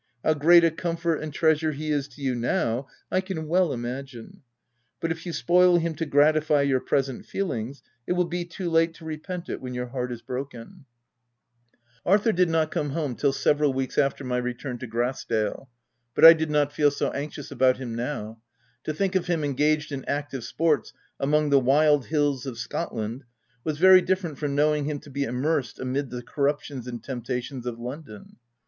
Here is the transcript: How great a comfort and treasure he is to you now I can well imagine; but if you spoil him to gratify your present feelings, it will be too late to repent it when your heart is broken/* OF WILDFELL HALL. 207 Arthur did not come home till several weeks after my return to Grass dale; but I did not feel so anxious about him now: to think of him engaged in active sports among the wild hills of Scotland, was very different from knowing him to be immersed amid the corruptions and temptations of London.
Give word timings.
How 0.23 0.33
great 0.33 0.63
a 0.63 0.71
comfort 0.71 1.17
and 1.17 1.31
treasure 1.31 1.73
he 1.73 1.91
is 1.91 2.07
to 2.07 2.23
you 2.23 2.33
now 2.33 2.87
I 3.11 3.21
can 3.21 3.47
well 3.47 3.71
imagine; 3.71 4.41
but 4.99 5.11
if 5.11 5.27
you 5.27 5.31
spoil 5.31 5.77
him 5.77 5.93
to 5.93 6.07
gratify 6.07 6.63
your 6.63 6.79
present 6.79 7.23
feelings, 7.27 7.83
it 8.07 8.13
will 8.13 8.25
be 8.25 8.43
too 8.43 8.67
late 8.71 8.95
to 8.95 9.05
repent 9.05 9.47
it 9.47 9.61
when 9.61 9.75
your 9.75 9.85
heart 9.85 10.11
is 10.11 10.23
broken/* 10.23 10.85
OF 12.03 12.03
WILDFELL 12.03 12.03
HALL. 12.05 12.17
207 12.17 12.17
Arthur 12.17 12.31
did 12.35 12.49
not 12.49 12.71
come 12.71 12.89
home 12.99 13.15
till 13.15 13.31
several 13.31 13.73
weeks 13.73 13.99
after 13.99 14.23
my 14.23 14.37
return 14.37 14.79
to 14.79 14.87
Grass 14.87 15.23
dale; 15.23 15.69
but 16.15 16.25
I 16.25 16.33
did 16.33 16.49
not 16.49 16.73
feel 16.73 16.89
so 16.89 17.11
anxious 17.11 17.51
about 17.51 17.77
him 17.77 17.93
now: 17.93 18.39
to 18.85 18.95
think 18.95 19.13
of 19.13 19.27
him 19.27 19.43
engaged 19.43 19.91
in 19.91 20.03
active 20.05 20.43
sports 20.43 20.93
among 21.19 21.51
the 21.51 21.59
wild 21.59 22.07
hills 22.07 22.47
of 22.47 22.57
Scotland, 22.57 23.23
was 23.63 23.77
very 23.77 24.01
different 24.01 24.39
from 24.39 24.55
knowing 24.55 24.85
him 24.85 24.99
to 25.01 25.11
be 25.11 25.25
immersed 25.25 25.77
amid 25.79 26.09
the 26.09 26.23
corruptions 26.23 26.87
and 26.87 27.03
temptations 27.03 27.67
of 27.67 27.77
London. 27.77 28.37